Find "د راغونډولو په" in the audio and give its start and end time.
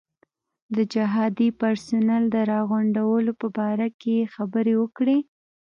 2.29-3.47